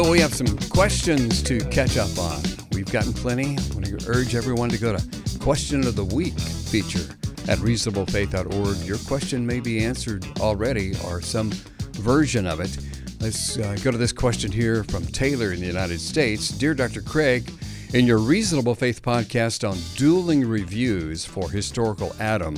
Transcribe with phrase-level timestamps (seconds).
[0.00, 2.40] Bill, we have some questions to catch up on.
[2.70, 3.56] We've gotten plenty.
[3.58, 7.16] I want to urge everyone to go to Question of the Week feature
[7.48, 8.76] at reasonablefaith.org.
[8.86, 11.50] Your question may be answered already or some
[11.94, 12.78] version of it.
[13.18, 16.50] Let's uh, go to this question here from Taylor in the United States.
[16.50, 17.02] Dear Dr.
[17.02, 17.50] Craig,
[17.92, 22.54] in your Reasonable Faith podcast on dueling reviews for Historical Adam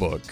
[0.00, 0.22] book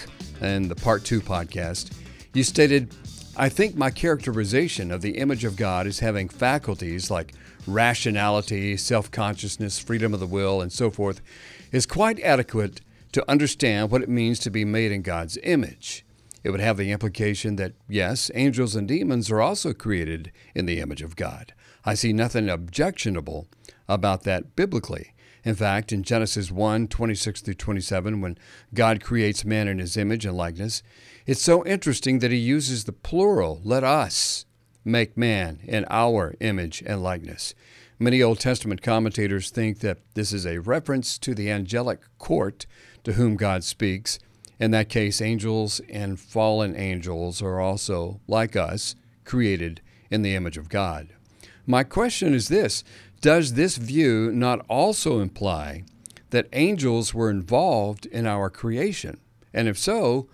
[0.41, 1.93] and the Part 2 podcast,
[2.35, 2.93] you stated,
[3.41, 7.33] I think my characterization of the image of God as having faculties like
[7.67, 11.23] rationality, self consciousness, freedom of the will, and so forth
[11.73, 12.83] is quite adequate
[13.13, 16.05] to understand what it means to be made in God's image.
[16.45, 20.81] It would have the implication that, yes, angels and demons are also created in the
[20.81, 21.55] image of God.
[21.83, 23.49] I see nothing objectionable
[23.89, 25.15] about that biblically.
[25.45, 28.39] In fact, in Genesis 1 26 through 27, when
[28.75, 30.83] God creates man in his image and likeness,
[31.27, 34.45] it's so interesting that he uses the plural, let us
[34.85, 37.55] make man in our image and likeness.
[37.99, 42.67] Many Old Testament commentators think that this is a reference to the angelic court
[43.05, 44.19] to whom God speaks
[44.61, 48.95] in that case, angels and fallen angels are also, like us,
[49.25, 51.15] created in the image of God.
[51.67, 52.85] My question is this
[53.21, 55.85] Does this view not also imply
[56.31, 59.21] that angels were involved in our creation?
[59.53, 60.29] And if so,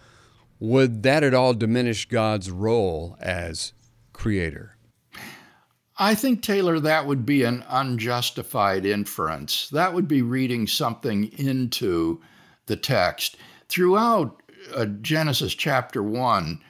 [0.61, 3.73] would that at all diminish God's role as
[4.13, 4.77] creator?
[5.99, 9.69] I think, Taylor, that would be an unjustified inference.
[9.71, 12.21] That would be reading something into
[12.67, 13.37] the text
[13.69, 14.43] throughout
[14.75, 16.61] uh, Genesis chapter 1,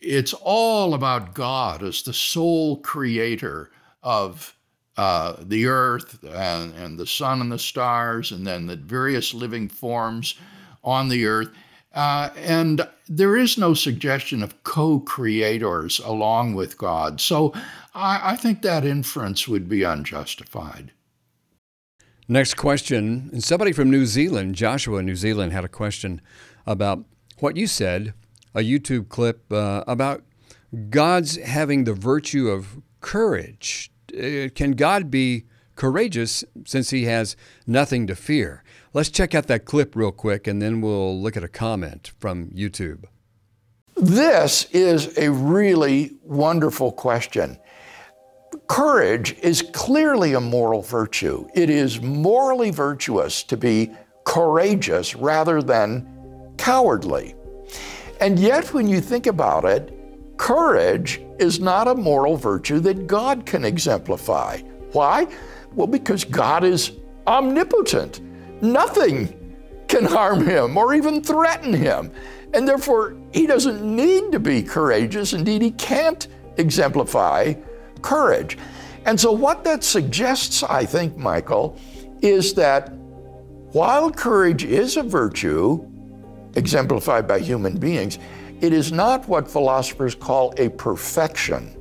[0.00, 3.70] it's all about God as the sole creator
[4.02, 4.54] of
[4.96, 9.68] uh, the earth and, and, the sun and the stars, and then the various living
[9.68, 10.36] forms
[10.82, 11.50] on the earth.
[11.94, 17.20] Uh, and there is no suggestion of co creators along with God.
[17.20, 17.52] So
[17.94, 20.92] I, I think that inference would be unjustified.
[22.28, 23.30] Next question.
[23.32, 26.20] And somebody from New Zealand, Joshua, New Zealand, had a question
[26.66, 27.04] about
[27.38, 28.14] what you said,
[28.54, 30.24] a YouTube clip uh, about
[30.90, 33.90] God's having the virtue of courage.
[34.16, 35.44] Uh, can God be
[35.74, 38.62] courageous since he has nothing to fear?
[38.92, 42.48] Let's check out that clip real quick and then we'll look at a comment from
[42.50, 43.04] YouTube.
[43.96, 47.58] This is a really wonderful question.
[48.68, 51.46] Courage is clearly a moral virtue.
[51.54, 53.90] It is morally virtuous to be
[54.24, 57.34] courageous rather than cowardly.
[58.20, 59.95] And yet, when you think about it,
[60.36, 64.58] courage is not a moral virtue that God can exemplify.
[64.92, 65.26] Why?
[65.74, 66.92] Well, because God is
[67.26, 68.20] omnipotent.
[68.62, 69.56] Nothing
[69.88, 72.10] can harm him or even threaten him.
[72.54, 75.32] And therefore, he doesn't need to be courageous.
[75.32, 76.26] Indeed, he can't
[76.56, 77.54] exemplify
[78.02, 78.56] courage.
[79.04, 81.78] And so, what that suggests, I think, Michael,
[82.22, 82.92] is that
[83.72, 85.86] while courage is a virtue,
[86.54, 88.18] exemplified by human beings,
[88.60, 91.76] it is not what philosophers call a perfection.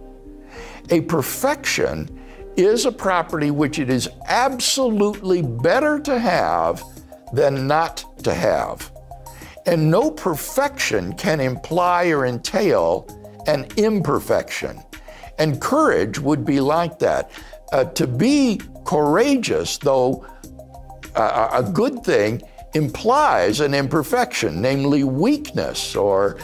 [0.89, 2.21] A perfection
[2.55, 6.83] is a property which it is absolutely better to have
[7.33, 8.91] than not to have.
[9.65, 13.07] And no perfection can imply or entail
[13.47, 14.81] an imperfection.
[15.39, 17.31] And courage would be like that.
[17.71, 20.25] Uh, to be courageous, though
[21.15, 22.41] a good thing,
[22.73, 26.37] implies an imperfection, namely weakness or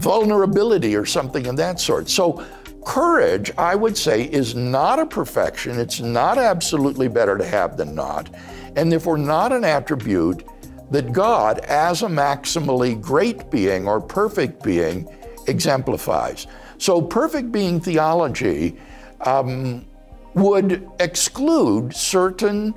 [0.00, 2.08] vulnerability or something of that sort.
[2.08, 2.44] So,
[2.84, 5.78] courage, I would say, is not a perfection.
[5.78, 8.30] It's not absolutely better to have than not,
[8.76, 10.44] and therefore not an attribute
[10.90, 15.08] that God, as a maximally great being or perfect being,
[15.46, 16.46] exemplifies.
[16.78, 18.76] So, perfect being theology
[19.20, 19.86] um,
[20.34, 22.74] would exclude certain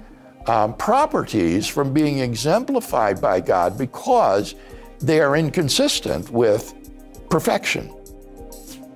[0.48, 4.56] um, properties from being exemplified by God because
[5.00, 6.74] they are inconsistent with
[7.34, 7.92] perfection.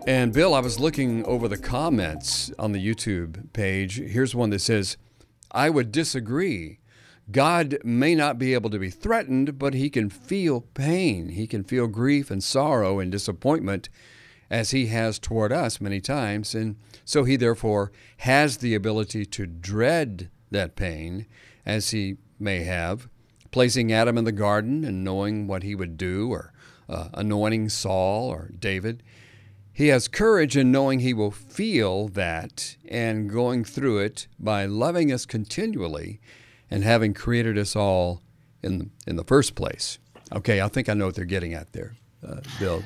[0.05, 3.97] And Bill, I was looking over the comments on the YouTube page.
[3.97, 4.95] Here's one that says,
[5.51, 6.77] I would disagree.
[7.31, 11.29] God may not be able to be threatened, but he can feel pain.
[11.29, 13.89] He can feel grief and sorrow and disappointment
[14.51, 16.53] as he has toward us many times.
[16.53, 16.75] And
[17.05, 21.25] so he therefore has the ability to dread that pain,
[21.65, 23.09] as he may have,
[23.49, 26.53] placing Adam in the garden and knowing what he would do, or
[26.89, 29.03] uh, anointing Saul or David.
[29.73, 35.11] He has courage in knowing he will feel that and going through it by loving
[35.11, 36.19] us continually
[36.71, 38.21] and having created us all
[38.63, 39.99] in, in the first place.
[40.33, 41.95] Okay, I think I know what they're getting at there,
[42.27, 42.83] uh, Bill.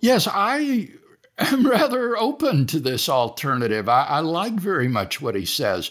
[0.00, 0.90] Yes, I
[1.38, 3.88] I'm rather open to this alternative.
[3.88, 5.90] I, I like very much what he says.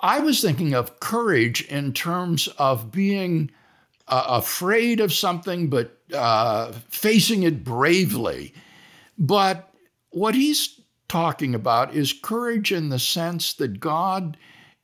[0.00, 3.50] I was thinking of courage in terms of being
[4.06, 8.54] uh, afraid of something, but uh, facing it bravely.
[9.18, 9.70] But
[10.10, 14.36] what he's talking about is courage in the sense that God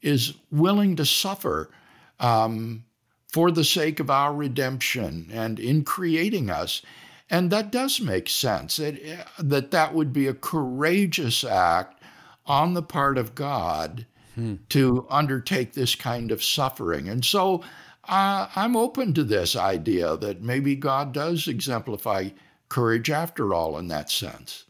[0.03, 1.71] is willing to suffer
[2.19, 2.85] um,
[3.33, 6.83] for the sake of our redemption and in creating us.
[7.29, 9.03] And that does make sense it,
[9.39, 12.03] that that would be a courageous act
[12.47, 14.57] on the part of God hmm.
[14.71, 17.09] to undertake this kind of suffering.
[17.09, 17.63] And so
[18.09, 22.31] uh, I'm open to this idea that maybe God does exemplify
[22.69, 24.65] courage after all in that sense.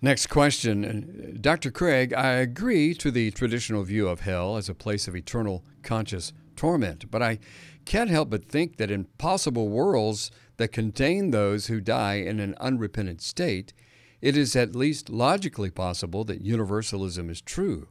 [0.00, 1.38] Next question.
[1.40, 1.70] Dr.
[1.70, 6.32] Craig, I agree to the traditional view of hell as a place of eternal conscious
[6.56, 7.38] torment, but I
[7.84, 12.54] can't help but think that in possible worlds that contain those who die in an
[12.60, 13.72] unrepentant state,
[14.20, 17.88] it is at least logically possible that universalism is true.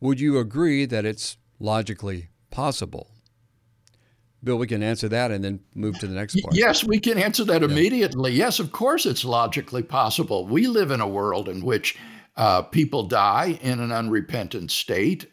[0.00, 3.10] Would you agree that it's logically possible?
[4.42, 6.54] Bill, we can answer that and then move to the next part.
[6.54, 7.68] Yes, we can answer that yeah.
[7.68, 8.32] immediately.
[8.32, 10.46] Yes, of course, it's logically possible.
[10.46, 11.98] We live in a world in which
[12.36, 15.26] uh, people die in an unrepentant state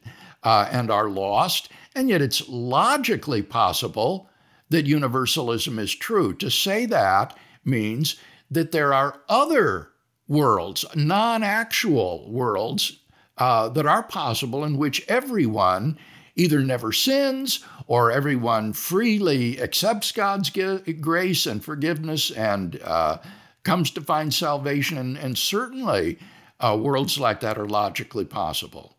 [0.43, 4.29] uh, and are lost, and yet it's logically possible
[4.69, 6.33] that universalism is true.
[6.35, 8.15] To say that means
[8.49, 9.89] that there are other
[10.27, 12.99] worlds, non actual worlds,
[13.37, 15.97] uh, that are possible in which everyone
[16.35, 23.17] either never sins or everyone freely accepts God's grace and forgiveness and uh,
[23.63, 24.97] comes to find salvation.
[24.97, 26.19] And, and certainly,
[26.59, 28.95] uh, worlds like that are logically possible.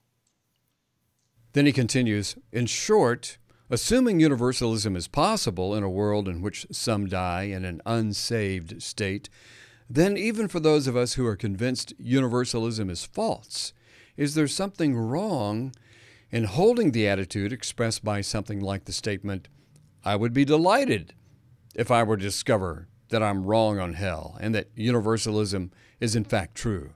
[1.52, 3.38] Then he continues In short,
[3.70, 9.28] assuming universalism is possible in a world in which some die in an unsaved state,
[9.88, 13.72] then even for those of us who are convinced universalism is false,
[14.16, 15.72] is there something wrong
[16.31, 19.49] in holding the attitude expressed by something like the statement,
[20.05, 21.14] I would be delighted
[21.75, 25.70] if I were to discover that I'm wrong on hell and that universalism
[26.00, 26.94] is in fact true.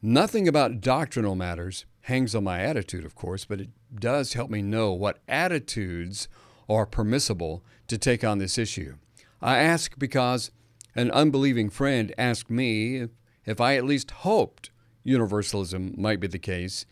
[0.00, 4.62] Nothing about doctrinal matters hangs on my attitude, of course, but it does help me
[4.62, 6.28] know what attitudes
[6.68, 8.94] are permissible to take on this issue.
[9.42, 10.50] I ask because
[10.94, 13.08] an unbelieving friend asked me
[13.44, 14.70] if I at least hoped
[15.04, 16.86] universalism might be the case,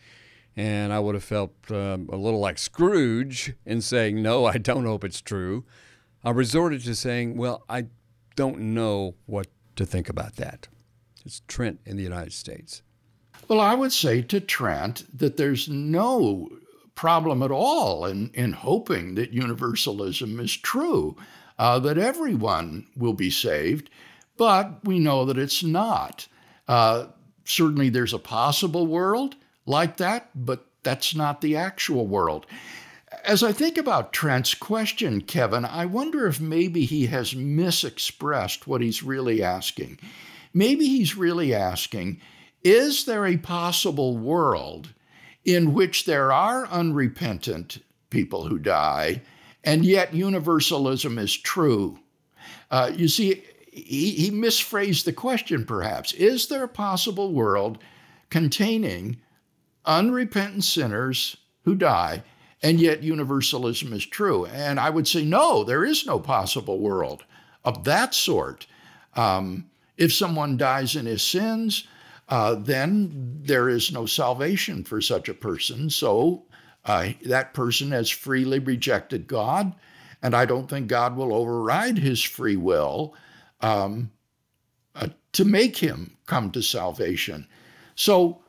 [0.57, 4.85] and I would have felt um, a little like Scrooge in saying, No, I don't
[4.85, 5.63] hope it's true.
[6.23, 7.85] I resorted to saying, Well, I
[8.35, 10.67] don't know what to think about that.
[11.23, 12.81] It's Trent in the United States.
[13.47, 16.49] Well, I would say to Trent that there's no
[16.95, 21.15] problem at all in, in hoping that universalism is true,
[21.59, 23.91] uh, that everyone will be saved,
[24.37, 26.27] but we know that it's not.
[26.67, 27.07] Uh,
[27.45, 29.35] certainly, there's a possible world
[29.67, 32.45] like that, but that's not the actual world.
[33.23, 38.81] As I think about Trent's question, Kevin, I wonder if maybe he has misexpressed what
[38.81, 39.99] he's really asking.
[40.53, 42.19] Maybe he's really asking
[42.63, 44.93] Is there a possible world
[45.45, 49.21] in which there are unrepentant people who die,
[49.63, 51.99] and yet universalism is true?
[52.69, 56.13] Uh, you see, he, he misphrased the question perhaps.
[56.13, 57.77] Is there a possible world
[58.29, 59.17] containing
[59.87, 62.23] unrepentant sinners who die,
[62.61, 64.45] and yet universalism is true.
[64.45, 67.23] And I would say, no, there is no possible world
[67.63, 68.67] of that sort.
[69.15, 71.87] Um, if someone dies in his sins,
[72.29, 75.89] uh, then there is no salvation for such a person.
[75.89, 76.45] So
[76.85, 79.73] uh, that person has freely rejected God,
[80.21, 83.15] and I don't think God will override his free will
[83.61, 84.11] um,
[84.95, 87.47] uh, to make him come to salvation.
[87.95, 88.41] So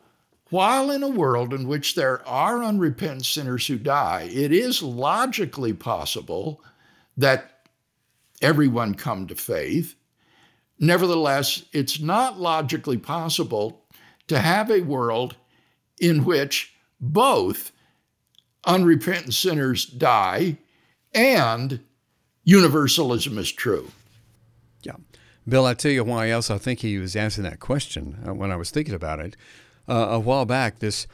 [0.50, 5.72] while in a world in which there are unrepentant sinners who die, it is logically
[5.72, 6.62] possible
[7.16, 7.66] that
[8.40, 9.94] everyone come to faith.
[10.78, 13.84] Nevertheless, it's not logically possible
[14.28, 15.36] to have a world
[16.00, 17.72] in which both
[18.64, 20.56] unrepentant sinners die
[21.12, 21.80] and
[22.44, 23.90] universalism is true.
[24.82, 24.96] Yeah.
[25.46, 28.50] Bill, I tell you why else I think he was asking that question uh, when
[28.50, 29.36] I was thinking about it
[29.88, 31.06] uh, a while back, this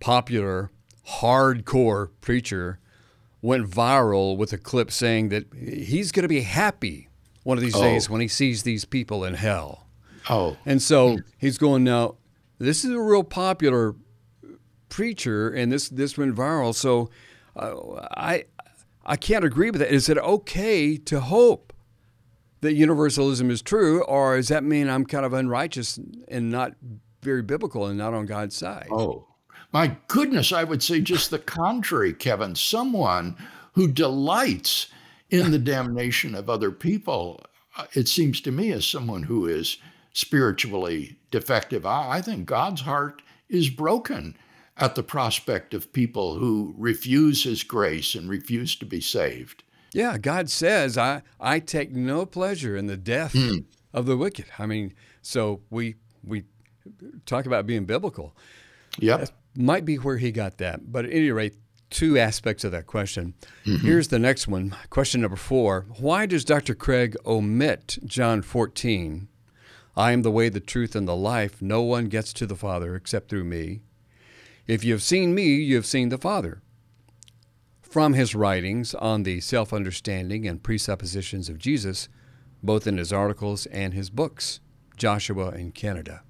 [0.00, 0.70] popular
[1.08, 2.78] hardcore preacher
[3.42, 7.08] went viral with a clip saying that he's going to be happy
[7.42, 7.82] one of these oh.
[7.82, 9.86] days when he sees these people in hell.
[10.30, 10.56] Oh.
[10.64, 12.16] And so he's going, now,
[12.58, 13.94] this is a real popular
[14.88, 16.74] preacher, and this, this went viral.
[16.74, 17.10] So
[17.54, 18.44] uh, I,
[19.04, 19.92] I can't agree with that.
[19.92, 21.74] Is it okay to hope
[22.62, 25.98] that universalism is true, or does that mean I'm kind of unrighteous
[26.28, 26.72] and not
[27.24, 28.88] very biblical and not on God's side?
[28.90, 29.26] Oh,
[29.72, 32.54] my goodness, I would say just the contrary, Kevin.
[32.54, 33.36] Someone
[33.72, 34.86] who delights
[35.30, 37.40] in the damnation of other people,
[37.76, 39.78] uh, it seems to me, as someone who is
[40.12, 41.84] spiritually defective.
[41.84, 44.36] I, I think God's heart is broken
[44.76, 49.62] at the prospect of people who refuse his grace and refuse to be saved.
[49.92, 53.64] Yeah, God says, I, I take no pleasure in the death mm.
[53.92, 54.46] of the wicked.
[54.58, 56.44] I mean, so we we
[57.26, 58.36] talk about being biblical.
[58.98, 59.18] Yeah.
[59.18, 60.92] That might be where he got that.
[60.92, 61.54] But at any rate,
[61.90, 63.34] two aspects of that question.
[63.64, 63.86] Mm-hmm.
[63.86, 64.74] Here's the next one.
[64.90, 65.86] Question number four.
[65.98, 66.74] Why does Dr.
[66.74, 69.28] Craig omit John 14?
[69.96, 71.62] I am the way, the truth, and the life.
[71.62, 73.82] No one gets to the Father except through me.
[74.66, 76.62] If you have seen me, you have seen the Father.
[77.80, 82.08] From his writings on the self understanding and presuppositions of Jesus,
[82.60, 84.58] both in his articles and his books,
[84.96, 86.22] Joshua and Canada.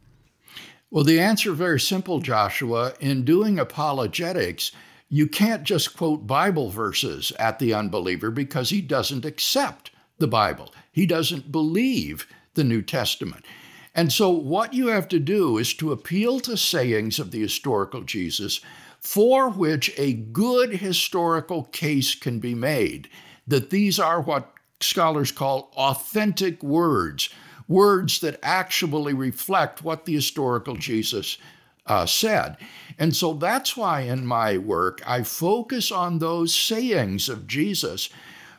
[0.95, 2.95] Well, the answer is very simple, Joshua.
[3.01, 4.71] In doing apologetics,
[5.09, 10.73] you can't just quote Bible verses at the unbeliever because he doesn't accept the Bible.
[10.93, 13.45] He doesn't believe the New Testament.
[13.93, 18.03] And so, what you have to do is to appeal to sayings of the historical
[18.03, 18.61] Jesus
[19.01, 23.09] for which a good historical case can be made,
[23.49, 27.31] that these are what scholars call authentic words,
[27.69, 31.39] words that actually reflect what the historical Jesus
[31.87, 32.57] uh, said.
[32.99, 38.09] And so that's why in my work I focus on those sayings of Jesus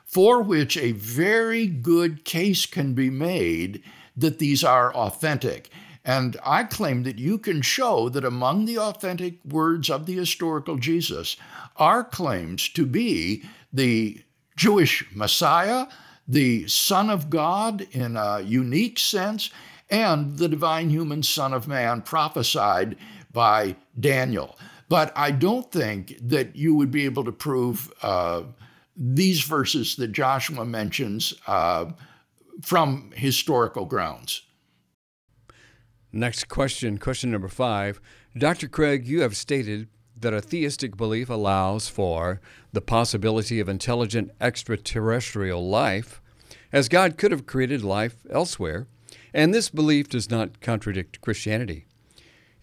[0.06, 3.84] for which a very good case can be made
[4.16, 5.70] that these are authentic.
[6.06, 10.78] And I claim that you can show that among the authentic words of the historical
[10.78, 11.36] Jesus
[11.78, 13.44] are claims to be
[13.74, 14.22] the
[14.56, 15.88] Jewish Messiah,
[16.28, 19.50] the Son of God in a unique sense,
[19.90, 22.98] and the divine human Son of Man prophesied
[23.32, 24.58] by Daniel.
[24.90, 28.44] But I don't think that you would be able to prove uh,
[28.96, 31.34] these verses that Joshua mentions.
[31.46, 31.92] Uh,
[32.62, 34.42] from historical grounds.
[36.12, 38.00] Next question, question number five.
[38.38, 38.68] Dr.
[38.68, 39.90] Craig, you have stated
[40.26, 42.42] that a theistic belief allows for
[42.74, 46.20] the possibility of intelligent extraterrestrial life,
[46.74, 48.88] as God could have created life elsewhere,
[49.36, 51.86] and this belief does not contradict Christianity.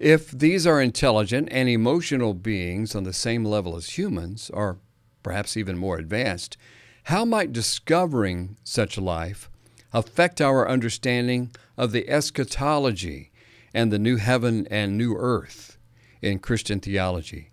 [0.01, 4.79] If these are intelligent and emotional beings on the same level as humans, or
[5.23, 6.57] perhaps even more advanced,
[7.05, 9.49] how might discovering such life
[9.93, 13.31] affect our understanding of the eschatology
[13.73, 15.79] and the new heaven and new earth
[16.21, 17.52] in Christian theology.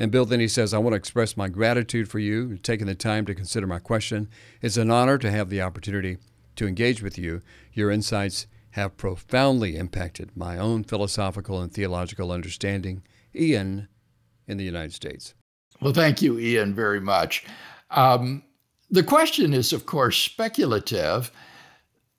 [0.00, 2.94] And Bill then he says, I want to express my gratitude for you taking the
[2.94, 4.30] time to consider my question.
[4.62, 6.16] It's an honor to have the opportunity
[6.56, 7.42] to engage with you.
[7.74, 13.02] Your insights have profoundly impacted my own philosophical and theological understanding.
[13.34, 13.88] Ian
[14.46, 15.34] in the United States.
[15.82, 17.44] Well, thank you, Ian, very much.
[17.90, 18.42] Um,
[18.90, 21.30] the question is, of course, speculative.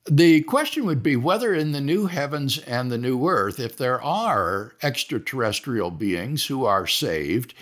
[0.09, 4.01] The question would be whether in the new heavens and the new earth, if there
[4.01, 7.53] are extraterrestrial beings who are saved,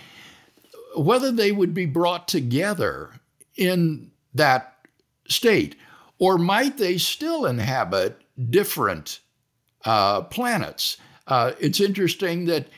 [0.96, 3.10] whether they would be brought together
[3.56, 4.86] in that
[5.28, 5.76] state,
[6.18, 8.20] or might they still inhabit
[8.50, 9.20] different
[9.84, 10.96] uh, planets?
[11.26, 12.68] Uh, it's interesting that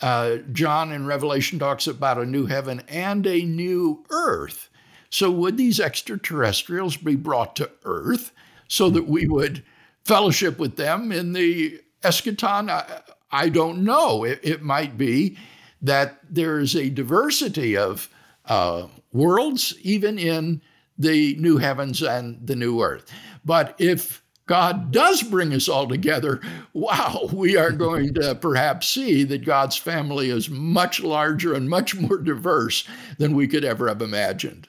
[0.00, 4.68] uh, John in Revelation talks about a new heaven and a new earth.
[5.10, 8.32] So, would these extraterrestrials be brought to earth?
[8.72, 9.62] So that we would
[10.06, 12.70] fellowship with them in the eschaton?
[12.70, 14.24] I, I don't know.
[14.24, 15.36] It, it, might be
[15.82, 18.08] that there's a diversity of
[18.46, 20.62] uh, worlds, even in
[20.96, 23.12] the new heavens and the new earth.
[23.44, 26.40] But if God does bring us all together,
[26.72, 31.94] wow, we are going to perhaps see that God's family is much larger and much
[31.94, 32.88] more diverse
[33.18, 34.68] than we could ever have imagined.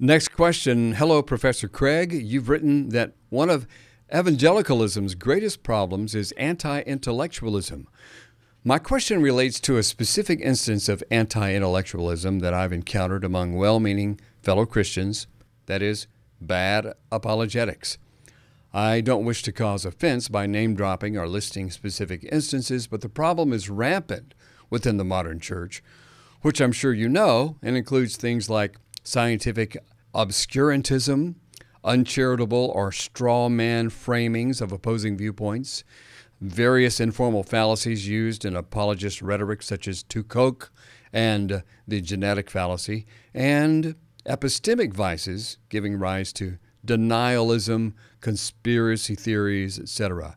[0.00, 0.92] Next question.
[0.92, 2.12] Hello, Professor Craig.
[2.12, 3.66] You've written that one of
[4.14, 7.88] evangelicalism's greatest problems is anti intellectualism.
[8.62, 13.80] My question relates to a specific instance of anti intellectualism that I've encountered among well
[13.80, 15.26] meaning fellow Christians
[15.66, 16.06] that is,
[16.40, 17.98] bad apologetics.
[18.72, 23.08] I don't wish to cause offense by name dropping or listing specific instances, but the
[23.08, 24.34] problem is rampant
[24.70, 25.82] within the modern church,
[26.42, 29.76] which I'm sure you know, and includes things like scientific
[30.14, 31.34] obscurantism,
[31.84, 35.84] uncharitable or straw man framings of opposing viewpoints,
[36.40, 40.70] various informal fallacies used in apologist rhetoric such as tu quoque
[41.12, 43.94] and the genetic fallacy, and
[44.26, 50.36] epistemic vices giving rise to denialism, conspiracy theories, etc.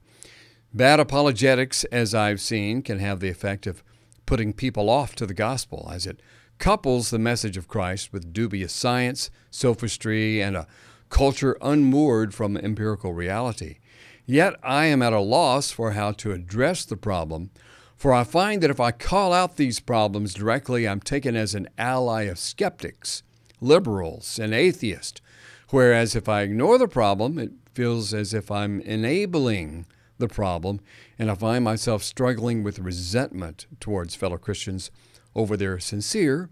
[0.73, 3.83] Bad apologetics, as I've seen, can have the effect of
[4.25, 6.21] putting people off to the gospel as it
[6.61, 10.67] couples the message of Christ with dubious science, sophistry, and a
[11.09, 13.79] culture unmoored from empirical reality.
[14.27, 17.49] Yet I am at a loss for how to address the problem,
[17.97, 21.67] for I find that if I call out these problems directly, I'm taken as an
[21.79, 23.23] ally of skeptics,
[23.59, 25.19] liberals, and atheists,
[25.71, 29.87] whereas if I ignore the problem, it feels as if I'm enabling
[30.19, 30.79] the problem,
[31.17, 34.91] and I find myself struggling with resentment towards fellow Christians
[35.35, 36.49] over their sincere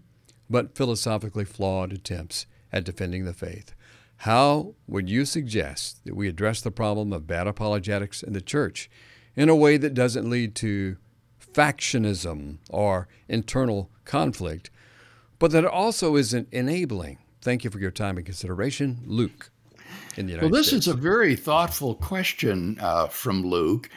[0.50, 3.72] but philosophically flawed attempts at defending the faith.
[4.18, 8.90] How would you suggest that we address the problem of bad apologetics in the church
[9.36, 10.96] in a way that doesn't lead to
[11.54, 14.70] factionism or internal conflict,
[15.38, 17.18] but that also isn't enabling?
[17.40, 19.00] Thank you for your time and consideration.
[19.06, 19.50] Luke.
[20.16, 20.86] In the United well, this States.
[20.86, 23.88] is a very thoughtful question uh, from Luke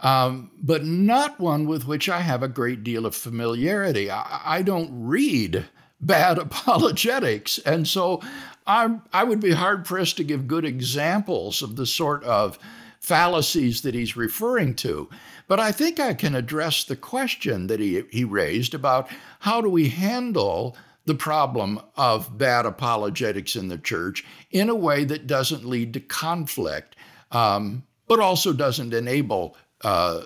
[0.00, 4.10] um, but not one with which I have a great deal of familiarity.
[4.10, 5.66] I, I don't read
[6.00, 7.58] bad apologetics.
[7.58, 8.20] And so
[8.66, 12.58] i I would be hard pressed to give good examples of the sort of
[13.00, 15.08] fallacies that he's referring to.
[15.46, 19.10] But I think I can address the question that he, he raised about
[19.40, 20.74] how do we handle
[21.04, 26.00] the problem of bad apologetics in the church in a way that doesn't lead to
[26.00, 26.96] conflict,
[27.30, 30.22] um, but also doesn't enable uh,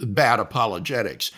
[0.00, 1.32] bad apologetics.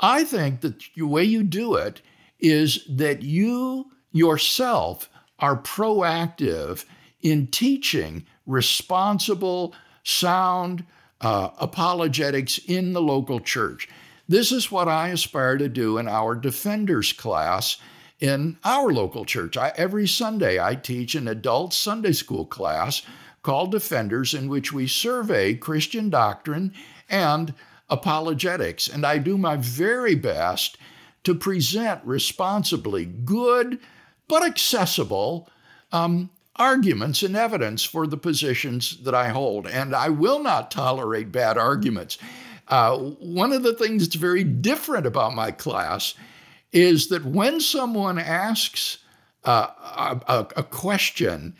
[0.00, 2.00] I think that the way you do it
[2.40, 6.84] is that you yourself are proactive
[7.20, 10.84] in teaching responsible, sound
[11.20, 13.88] uh, apologetics in the local church.
[14.28, 17.76] This is what I aspire to do in our defenders class
[18.18, 19.56] in our local church.
[19.56, 23.02] I, every Sunday, I teach an adult Sunday school class
[23.42, 26.72] called Defenders, in which we survey Christian doctrine
[27.12, 27.54] and
[27.88, 28.88] apologetics.
[28.88, 30.78] And I do my very best
[31.24, 33.78] to present responsibly good
[34.26, 35.48] but accessible
[35.92, 39.66] um, arguments and evidence for the positions that I hold.
[39.66, 42.18] And I will not tolerate bad arguments.
[42.68, 46.14] Uh, one of the things that's very different about my class
[46.72, 48.98] is that when someone asks
[49.44, 49.68] uh,
[50.26, 51.54] a, a question,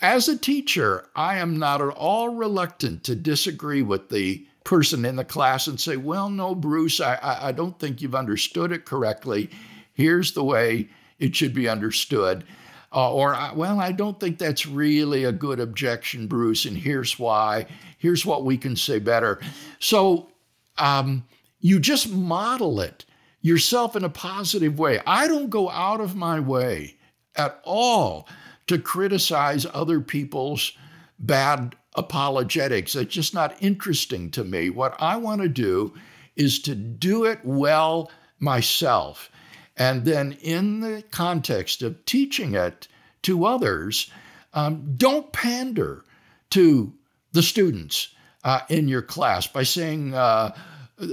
[0.00, 5.14] as a teacher, I am not at all reluctant to disagree with the person in
[5.14, 9.48] the class and say, Well, no, Bruce, I, I, don't think you've understood it correctly.
[9.94, 12.44] Here's the way it should be understood.
[12.92, 17.66] Uh, or, well, I don't think that's really a good objection, Bruce, and here's why.
[17.98, 19.40] Here's what we can say better.
[19.78, 20.30] So
[20.78, 21.24] um,
[21.60, 23.04] you just model it
[23.40, 25.00] yourself in a positive way.
[25.06, 26.96] I don't go out of my way
[27.36, 28.28] at all
[28.66, 30.72] to criticize other people's
[31.18, 32.94] bad apologetics.
[32.94, 34.70] It's just not interesting to me.
[34.70, 35.94] What I want to do
[36.36, 39.30] is to do it well myself.
[39.76, 42.88] And then, in the context of teaching it
[43.22, 44.10] to others,
[44.54, 46.04] um, don't pander
[46.50, 46.92] to
[47.32, 48.08] the students
[48.44, 50.56] uh, in your class by saying, uh,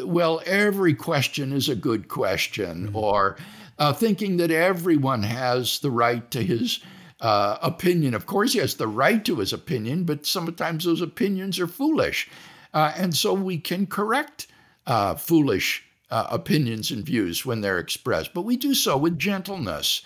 [0.06, 2.96] well, every question is a good question, mm-hmm.
[2.96, 3.38] or
[3.80, 6.80] uh, thinking that everyone has the right to his
[7.24, 8.14] uh, opinion.
[8.14, 12.30] Of course, he has the right to his opinion, but sometimes those opinions are foolish.
[12.74, 14.48] Uh, and so we can correct
[14.86, 20.02] uh, foolish uh, opinions and views when they're expressed, but we do so with gentleness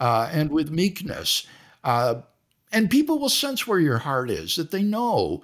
[0.00, 1.46] uh, and with meekness.
[1.84, 5.42] And people will sense where your heart is, that they know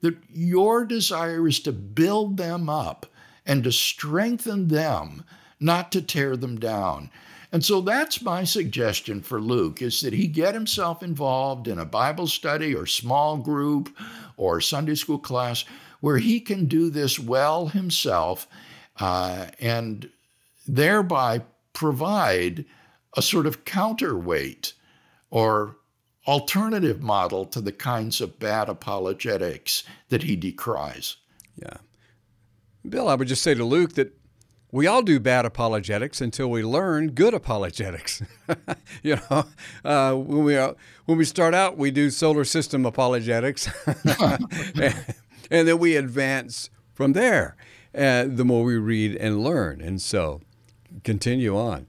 [0.00, 3.04] that your desire is to build them up
[3.44, 5.24] and to strengthen them,
[5.60, 7.10] not to tear them down.
[7.52, 11.84] And so that's my suggestion for Luke is that he get himself involved in a
[11.84, 13.96] Bible study or small group
[14.36, 15.64] or Sunday school class
[16.00, 18.46] where he can do this well himself
[18.98, 20.08] uh, and
[20.66, 22.64] thereby provide
[23.16, 24.74] a sort of counterweight
[25.30, 25.76] or
[26.26, 31.16] alternative model to the kinds of bad apologetics that he decries.
[31.56, 31.78] Yeah.
[32.88, 34.16] Bill, I would just say to Luke that
[34.72, 38.22] we all do bad apologetics until we learn good apologetics.
[39.02, 39.46] you know,
[39.84, 40.74] uh, when we uh,
[41.06, 44.46] when we start out, we do solar system apologetics, and,
[45.50, 47.56] and, then we advance from there.
[47.92, 50.40] Uh, the more we read and learn, and so
[51.02, 51.86] continue on.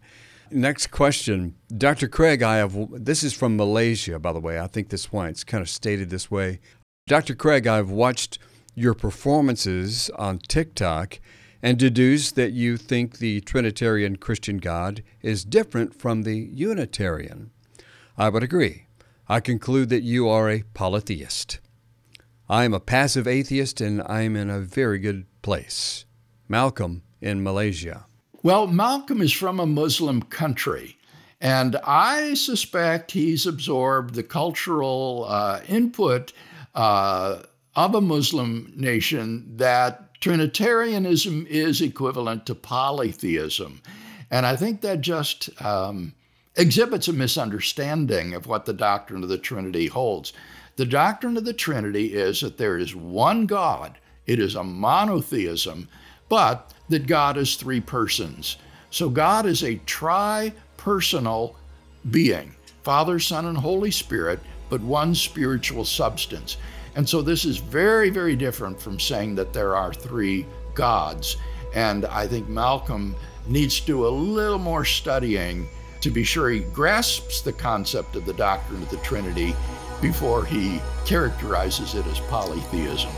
[0.50, 2.08] Next question, Dr.
[2.08, 2.41] Craig.
[2.41, 4.60] I have this is from Malaysia, by the way.
[4.60, 6.60] I think this why it's kind of stated this way.
[7.08, 7.36] Dr.
[7.36, 8.39] Craig, I've watched
[8.74, 11.20] your performances on TikTok
[11.62, 17.52] and deduce that you think the Trinitarian Christian God is different from the Unitarian.
[18.17, 18.86] I would agree.
[19.28, 21.60] I conclude that you are a polytheist.
[22.50, 26.06] I'm a passive atheist and I'm in a very good place.
[26.50, 28.06] Malcolm in Malaysia.
[28.43, 30.97] Well, Malcolm is from a Muslim country.
[31.39, 36.34] And I suspect he's absorbed the cultural uh, input
[36.76, 37.39] uh,
[37.75, 43.81] of a Muslim nation that Trinitarianism is equivalent to polytheism.
[44.29, 46.13] And I think that just um,
[46.55, 50.34] exhibits a misunderstanding of what the doctrine of the Trinity holds.
[50.75, 55.89] The doctrine of the Trinity is that there is one God, it is a monotheism,
[56.29, 58.57] but that God is three persons.
[58.89, 61.55] So God is a tri personal
[62.10, 66.57] being Father, Son, and Holy Spirit, but one spiritual substance.
[66.95, 71.38] And so this is very, very different from saying that there are three gods.
[71.73, 73.15] And I think Malcolm
[73.47, 75.67] needs to do a little more studying
[76.01, 79.56] to be sure he grasps the concept of the doctrine of the Trinity
[80.01, 83.12] before he characterizes it as polytheism.